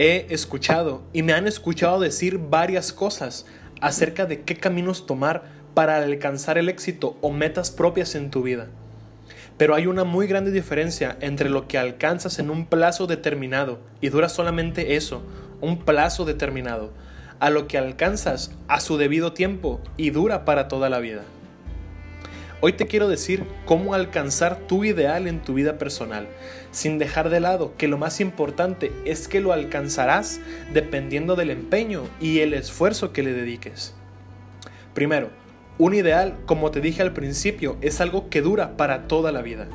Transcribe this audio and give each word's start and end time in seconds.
he 0.00 0.28
escuchado 0.30 1.02
y 1.12 1.22
me 1.22 1.34
han 1.34 1.46
escuchado 1.46 2.00
decir 2.00 2.38
varias 2.38 2.90
cosas 2.90 3.44
acerca 3.82 4.24
de 4.24 4.40
qué 4.44 4.56
caminos 4.56 5.04
tomar 5.04 5.42
para 5.74 5.98
alcanzar 5.98 6.56
el 6.56 6.70
éxito 6.70 7.18
o 7.20 7.30
metas 7.30 7.70
propias 7.70 8.14
en 8.14 8.30
tu 8.30 8.42
vida. 8.42 8.68
Pero 9.58 9.74
hay 9.74 9.86
una 9.86 10.04
muy 10.04 10.26
grande 10.26 10.52
diferencia 10.52 11.18
entre 11.20 11.50
lo 11.50 11.68
que 11.68 11.76
alcanzas 11.76 12.38
en 12.38 12.48
un 12.48 12.64
plazo 12.64 13.06
determinado 13.06 13.78
y 14.00 14.08
dura 14.08 14.30
solamente 14.30 14.96
eso, 14.96 15.20
un 15.60 15.80
plazo 15.80 16.24
determinado, 16.24 16.92
a 17.38 17.50
lo 17.50 17.68
que 17.68 17.76
alcanzas 17.76 18.52
a 18.68 18.80
su 18.80 18.96
debido 18.96 19.34
tiempo 19.34 19.82
y 19.98 20.08
dura 20.10 20.46
para 20.46 20.68
toda 20.68 20.88
la 20.88 21.00
vida. 21.00 21.24
Hoy 22.62 22.74
te 22.74 22.86
quiero 22.86 23.08
decir 23.08 23.44
cómo 23.64 23.94
alcanzar 23.94 24.58
tu 24.66 24.84
ideal 24.84 25.26
en 25.26 25.40
tu 25.40 25.54
vida 25.54 25.78
personal, 25.78 26.28
sin 26.72 26.98
dejar 26.98 27.30
de 27.30 27.40
lado 27.40 27.74
que 27.78 27.88
lo 27.88 27.96
más 27.96 28.20
importante 28.20 28.92
es 29.06 29.28
que 29.28 29.40
lo 29.40 29.54
alcanzarás 29.54 30.40
dependiendo 30.74 31.36
del 31.36 31.48
empeño 31.48 32.02
y 32.20 32.40
el 32.40 32.52
esfuerzo 32.52 33.14
que 33.14 33.22
le 33.22 33.32
dediques. 33.32 33.94
Primero, 34.92 35.30
un 35.78 35.94
ideal, 35.94 36.36
como 36.44 36.70
te 36.70 36.82
dije 36.82 37.00
al 37.00 37.14
principio, 37.14 37.78
es 37.80 38.02
algo 38.02 38.28
que 38.28 38.42
dura 38.42 38.76
para 38.76 39.08
toda 39.08 39.32
la 39.32 39.40
vida. 39.40 39.66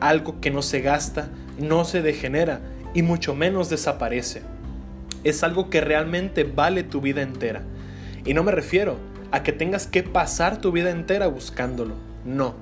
Algo 0.00 0.38
que 0.38 0.50
no 0.50 0.60
se 0.60 0.82
gasta, 0.82 1.30
no 1.58 1.86
se 1.86 2.02
degenera 2.02 2.60
y 2.92 3.00
mucho 3.00 3.34
menos 3.34 3.70
desaparece. 3.70 4.42
Es 5.24 5.42
algo 5.42 5.70
que 5.70 5.80
realmente 5.80 6.44
vale 6.44 6.82
tu 6.82 7.00
vida 7.00 7.22
entera. 7.22 7.62
Y 8.26 8.34
no 8.34 8.42
me 8.42 8.52
refiero 8.52 8.98
a 9.30 9.42
que 9.42 9.52
tengas 9.52 9.86
que 9.86 10.02
pasar 10.02 10.60
tu 10.60 10.72
vida 10.72 10.90
entera 10.90 11.26
buscándolo. 11.26 12.11
No. 12.24 12.54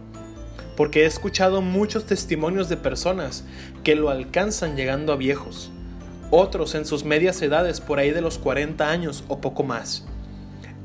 Porque 0.77 1.02
he 1.02 1.06
escuchado 1.06 1.60
muchos 1.60 2.06
testimonios 2.06 2.68
de 2.68 2.77
personas 2.77 3.45
que 3.85 3.95
lo 3.95 4.10
alcanzan 4.10 4.76
llegando 4.76 5.12
a 5.12 5.16
viejos. 5.16 5.71
Otros 6.30 6.74
en 6.74 6.85
sus 6.85 7.04
medias 7.04 7.43
edades 7.43 7.80
por 7.80 7.98
ahí 7.98 8.10
de 8.12 8.20
los 8.20 8.38
40 8.38 8.88
años 8.88 9.24
o 9.29 9.40
poco 9.40 9.62
más. 9.62 10.07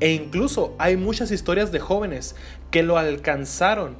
E 0.00 0.12
incluso 0.12 0.74
hay 0.78 0.96
muchas 0.96 1.30
historias 1.30 1.72
de 1.72 1.80
jóvenes 1.80 2.36
que 2.70 2.82
lo 2.82 2.98
alcanzaron 2.98 3.96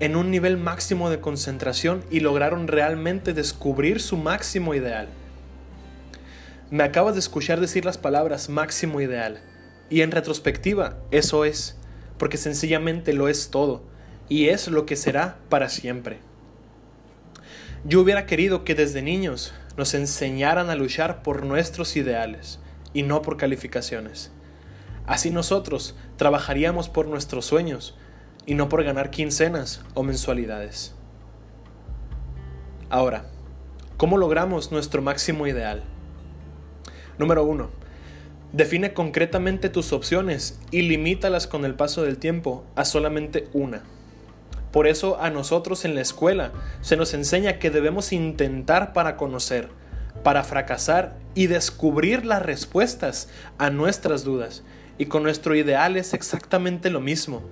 en 0.00 0.16
un 0.16 0.30
nivel 0.30 0.56
máximo 0.56 1.10
de 1.10 1.20
concentración 1.20 2.04
y 2.10 2.20
lograron 2.20 2.68
realmente 2.68 3.32
descubrir 3.32 4.00
su 4.00 4.16
máximo 4.16 4.74
ideal. 4.74 5.08
Me 6.70 6.84
acabas 6.84 7.14
de 7.14 7.20
escuchar 7.20 7.60
decir 7.60 7.84
las 7.84 7.98
palabras 7.98 8.48
máximo 8.48 9.00
ideal. 9.00 9.40
Y 9.90 10.00
en 10.00 10.10
retrospectiva, 10.10 10.96
eso 11.10 11.44
es, 11.44 11.76
porque 12.24 12.38
sencillamente 12.38 13.12
lo 13.12 13.28
es 13.28 13.50
todo, 13.50 13.82
y 14.30 14.48
es 14.48 14.68
lo 14.68 14.86
que 14.86 14.96
será 14.96 15.36
para 15.50 15.68
siempre. 15.68 16.20
Yo 17.84 18.00
hubiera 18.00 18.24
querido 18.24 18.64
que 18.64 18.74
desde 18.74 19.02
niños 19.02 19.52
nos 19.76 19.92
enseñaran 19.92 20.70
a 20.70 20.74
luchar 20.74 21.22
por 21.22 21.44
nuestros 21.44 21.96
ideales 21.96 22.60
y 22.94 23.02
no 23.02 23.20
por 23.20 23.36
calificaciones. 23.36 24.32
Así 25.06 25.30
nosotros 25.30 25.96
trabajaríamos 26.16 26.88
por 26.88 27.08
nuestros 27.08 27.44
sueños 27.44 27.94
y 28.46 28.54
no 28.54 28.70
por 28.70 28.82
ganar 28.84 29.10
quincenas 29.10 29.82
o 29.92 30.02
mensualidades. 30.02 30.94
Ahora, 32.88 33.26
¿cómo 33.98 34.16
logramos 34.16 34.72
nuestro 34.72 35.02
máximo 35.02 35.46
ideal? 35.46 35.84
Número 37.18 37.44
1. 37.44 37.83
Define 38.54 38.92
concretamente 38.92 39.68
tus 39.68 39.92
opciones 39.92 40.60
y 40.70 40.82
limítalas 40.82 41.48
con 41.48 41.64
el 41.64 41.74
paso 41.74 42.04
del 42.04 42.18
tiempo 42.18 42.64
a 42.76 42.84
solamente 42.84 43.48
una. 43.52 43.82
Por 44.70 44.86
eso 44.86 45.20
a 45.20 45.28
nosotros 45.28 45.84
en 45.84 45.96
la 45.96 46.02
escuela 46.02 46.52
se 46.80 46.96
nos 46.96 47.14
enseña 47.14 47.58
que 47.58 47.70
debemos 47.70 48.12
intentar 48.12 48.92
para 48.92 49.16
conocer, 49.16 49.70
para 50.22 50.44
fracasar 50.44 51.16
y 51.34 51.48
descubrir 51.48 52.24
las 52.24 52.42
respuestas 52.42 53.28
a 53.58 53.70
nuestras 53.70 54.22
dudas 54.22 54.62
y 54.98 55.06
con 55.06 55.24
nuestro 55.24 55.56
ideal 55.56 55.96
es 55.96 56.14
exactamente 56.14 56.90
lo 56.90 57.00
mismo. 57.00 57.42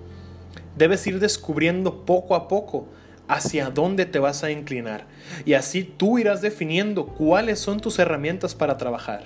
Debes 0.78 1.04
ir 1.08 1.18
descubriendo 1.18 2.06
poco 2.06 2.36
a 2.36 2.46
poco 2.46 2.86
hacia 3.26 3.70
dónde 3.70 4.06
te 4.06 4.20
vas 4.20 4.44
a 4.44 4.52
inclinar 4.52 5.06
y 5.44 5.54
así 5.54 5.82
tú 5.82 6.20
irás 6.20 6.42
definiendo 6.42 7.06
cuáles 7.06 7.58
son 7.58 7.80
tus 7.80 7.98
herramientas 7.98 8.54
para 8.54 8.76
trabajar. 8.76 9.24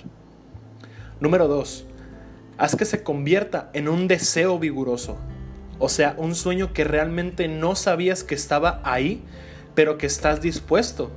Número 1.19 1.47
2. 1.47 1.85
Haz 2.57 2.75
que 2.75 2.85
se 2.85 3.03
convierta 3.03 3.69
en 3.73 3.87
un 3.89 4.07
deseo 4.07 4.59
vigoroso, 4.59 5.17
o 5.79 5.89
sea, 5.89 6.15
un 6.17 6.35
sueño 6.35 6.73
que 6.73 6.83
realmente 6.83 7.47
no 7.47 7.75
sabías 7.75 8.23
que 8.23 8.35
estaba 8.35 8.81
ahí, 8.83 9.23
pero 9.73 9.97
que 9.97 10.05
estás 10.05 10.41
dispuesto 10.41 11.11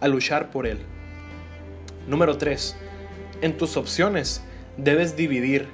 a 0.00 0.08
luchar 0.08 0.50
por 0.50 0.66
él. 0.66 0.78
Número 2.06 2.36
3. 2.36 2.76
En 3.40 3.56
tus 3.56 3.76
opciones 3.76 4.42
debes 4.76 5.16
dividir 5.16 5.68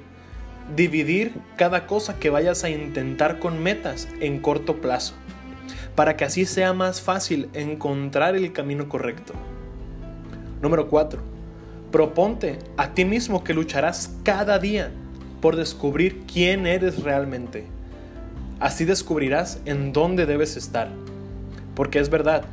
dividir 0.75 1.33
cada 1.57 1.87
cosa 1.87 2.19
que 2.19 2.29
vayas 2.29 2.63
a 2.63 2.69
intentar 2.69 3.39
con 3.39 3.61
metas 3.61 4.07
en 4.21 4.39
corto 4.39 4.79
plazo, 4.79 5.13
para 5.95 6.15
que 6.15 6.25
así 6.25 6.45
sea 6.45 6.73
más 6.73 7.01
fácil 7.01 7.49
encontrar 7.53 8.35
el 8.35 8.53
camino 8.53 8.87
correcto. 8.87 9.33
Número 10.61 10.87
4. 10.87 11.32
Proponte 11.93 12.57
a 12.75 12.95
ti 12.95 13.05
mismo 13.05 13.43
que 13.43 13.53
lucharás 13.53 14.09
cada 14.23 14.57
día 14.57 14.89
por 15.41 15.55
descubrir 15.55 16.23
quién 16.25 16.65
eres 16.65 17.03
realmente. 17.03 17.65
Así 18.59 18.83
descubrirás 18.83 19.59
en 19.65 19.93
dónde 19.93 20.25
debes 20.25 20.57
estar. 20.57 20.89
Porque 21.75 21.99
es 21.99 22.09
verdad, 22.09 22.45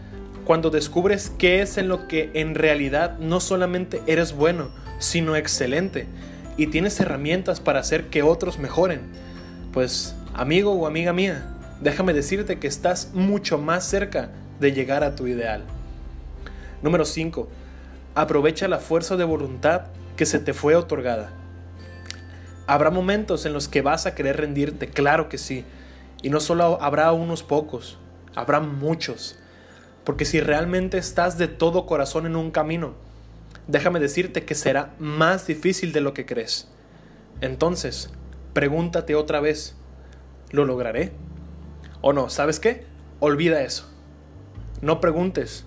cuando 0.45 0.69
descubres 0.69 1.33
qué 1.39 1.63
es 1.63 1.79
en 1.79 1.89
lo 1.89 2.07
que 2.07 2.31
en 2.35 2.55
realidad 2.55 3.19
no 3.19 3.41
solamente 3.41 4.03
eres 4.07 4.35
bueno, 4.35 4.69
sino 4.99 5.35
excelente, 5.37 6.07
y 6.59 6.67
tienes 6.67 7.01
herramientas 7.01 7.61
para 7.61 7.81
hacer 7.81 8.11
que 8.11 8.23
otros 8.23 8.59
mejoren, 8.59 9.01
pues 9.73 10.15
amigo 10.35 10.73
o 10.73 10.87
amiga 10.87 11.15
mía, 11.15 11.57
déjame 11.81 12.13
decirte 12.13 12.59
que 12.59 12.67
estás 12.67 13.13
mucho 13.15 13.57
más 13.57 13.85
cerca 13.87 14.33
de 14.61 14.73
llegar 14.73 15.03
a 15.03 15.17
tu 15.17 15.27
ideal. 15.27 15.65
Número 16.83 17.07
5. 17.07 17.49
Aprovecha 18.15 18.67
la 18.67 18.79
fuerza 18.79 19.17
de 19.17 19.25
voluntad 19.25 19.83
que 20.17 20.27
se 20.27 20.39
te 20.39 20.53
fue 20.53 20.75
otorgada. 20.75 21.33
Habrá 22.67 22.91
momentos 22.91 23.47
en 23.47 23.53
los 23.53 23.69
que 23.69 23.83
vas 23.83 24.07
a 24.07 24.15
querer 24.15 24.37
rendirte, 24.37 24.89
claro 24.89 25.29
que 25.29 25.39
sí. 25.39 25.65
Y 26.23 26.31
no 26.31 26.41
solo 26.41 26.81
habrá 26.83 27.13
unos 27.13 27.43
pocos, 27.43 27.99
habrá 28.35 28.61
muchos. 28.61 29.39
Porque 30.05 30.25
si 30.25 30.41
realmente 30.41 30.99
estás 30.99 31.39
de 31.39 31.49
todo 31.49 31.87
corazón 31.87 32.27
en 32.27 32.37
un 32.37 32.51
camino, 32.51 32.95
déjame 33.67 34.01
decirte 34.01 34.45
que 34.45 34.55
será 34.55 34.95
más 34.99 35.47
difícil 35.47 35.93
de 35.93 36.01
lo 36.01 36.15
que 36.15 36.27
crees. 36.27 36.69
Entonces, 37.41 38.11
pregúntate 38.53 39.15
otra 39.15 39.41
vez, 39.41 39.77
¿lo 40.51 40.65
lograré? 40.65 41.13
¿O 42.01 42.13
no? 42.13 42.29
¿Sabes 42.29 42.61
qué? 42.61 42.87
Olvida 43.21 43.63
eso. 43.63 43.89
No 44.81 45.01
preguntes, 45.01 45.65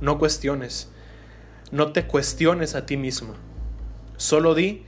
no 0.00 0.18
cuestiones, 0.18 0.91
no 1.72 1.90
te 1.90 2.06
cuestiones 2.06 2.76
a 2.76 2.86
ti 2.86 2.96
mismo. 2.96 3.32
Solo 4.18 4.54
di 4.54 4.84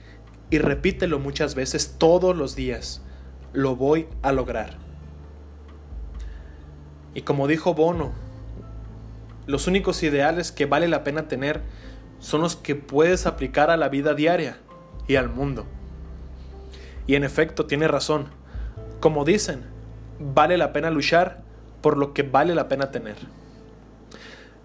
y 0.51 0.59
repítelo 0.59 1.19
muchas 1.19 1.55
veces 1.55 1.97
todos 1.99 2.37
los 2.37 2.55
días. 2.55 3.03
Lo 3.53 3.75
voy 3.75 4.07
a 4.23 4.33
lograr. 4.33 4.77
Y 7.15 7.23
como 7.23 7.49
dijo 7.49 7.75
Bono, 7.75 8.13
los 9.47 9.67
únicos 9.67 10.03
ideales 10.03 10.53
que 10.53 10.67
vale 10.67 10.87
la 10.87 11.05
pena 11.05 11.27
tener 11.27 11.63
son 12.19 12.43
los 12.43 12.55
que 12.55 12.75
puedes 12.75 13.27
aplicar 13.27 13.71
a 13.71 13.77
la 13.77 13.89
vida 13.89 14.15
diaria 14.15 14.59
y 15.09 15.17
al 15.17 15.31
mundo. 15.31 15.67
Y 17.07 17.15
en 17.15 17.25
efecto, 17.25 17.67
tiene 17.67 17.89
razón. 17.89 18.27
Como 19.01 19.25
dicen, 19.25 19.65
vale 20.19 20.59
la 20.59 20.73
pena 20.73 20.91
luchar 20.91 21.43
por 21.81 21.97
lo 21.97 22.13
que 22.13 22.23
vale 22.23 22.55
la 22.55 22.69
pena 22.69 22.91
tener. 22.91 23.17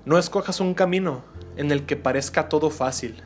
No 0.09 0.17
escojas 0.17 0.59
un 0.59 0.73
camino 0.73 1.21
en 1.55 1.71
el 1.71 1.85
que 1.85 1.95
parezca 1.95 2.49
todo 2.49 2.71
fácil. 2.71 3.21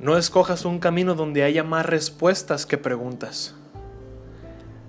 No 0.00 0.16
escojas 0.16 0.64
un 0.64 0.78
camino 0.78 1.14
donde 1.14 1.42
haya 1.42 1.62
más 1.62 1.84
respuestas 1.84 2.64
que 2.64 2.78
preguntas. 2.78 3.54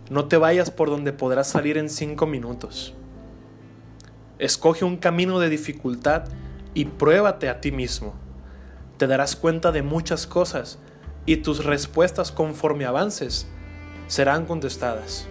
No 0.10 0.30
te 0.30 0.38
vayas 0.38 0.72
por 0.72 0.90
donde 0.90 1.12
podrás 1.12 1.50
salir 1.50 1.78
en 1.78 1.90
cinco 1.90 2.26
minutos. 2.26 2.94
Escoge 4.38 4.86
un 4.86 4.96
camino 4.96 5.40
de 5.40 5.50
dificultad 5.50 6.24
y 6.74 6.86
pruébate 6.86 7.50
a 7.50 7.60
ti 7.60 7.74
mismo. 7.74 8.14
Te 8.96 9.08
darás 9.08 9.36
cuenta 9.36 9.74
de 9.74 9.84
muchas 9.84 10.26
cosas 10.26 10.80
y 11.26 11.36
tus 11.36 11.66
respuestas 11.66 12.32
conforme 12.32 12.86
avances 12.86 13.46
serán 14.08 14.46
contestadas. 14.46 15.28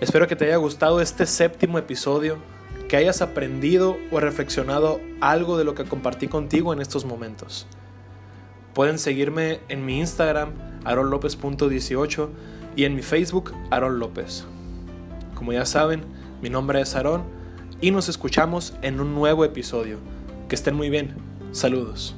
Espero 0.00 0.28
que 0.28 0.36
te 0.36 0.44
haya 0.44 0.56
gustado 0.56 1.00
este 1.00 1.26
séptimo 1.26 1.76
episodio, 1.76 2.38
que 2.88 2.96
hayas 2.96 3.20
aprendido 3.20 3.96
o 4.12 4.20
reflexionado 4.20 5.00
algo 5.20 5.58
de 5.58 5.64
lo 5.64 5.74
que 5.74 5.84
compartí 5.84 6.28
contigo 6.28 6.72
en 6.72 6.80
estos 6.80 7.04
momentos. 7.04 7.66
Pueden 8.74 9.00
seguirme 9.00 9.58
en 9.68 9.84
mi 9.84 9.98
Instagram, 9.98 10.50
aronlopez.18 10.84 12.28
y 12.76 12.84
en 12.84 12.94
mi 12.94 13.02
Facebook, 13.02 13.52
Aaron 13.70 13.98
López. 13.98 14.44
Como 15.34 15.52
ya 15.52 15.66
saben, 15.66 16.02
mi 16.40 16.48
nombre 16.48 16.80
es 16.80 16.94
Aaron 16.94 17.24
y 17.80 17.90
nos 17.90 18.08
escuchamos 18.08 18.74
en 18.82 19.00
un 19.00 19.16
nuevo 19.16 19.44
episodio. 19.44 19.98
Que 20.48 20.54
estén 20.54 20.76
muy 20.76 20.90
bien. 20.90 21.16
Saludos. 21.50 22.14